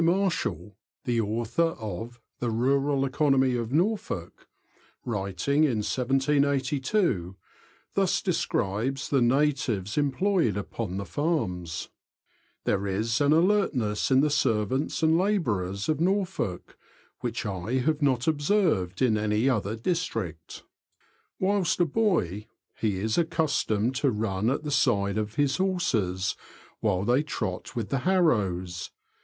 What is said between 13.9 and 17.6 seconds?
in the servants and labourers of Norfolk which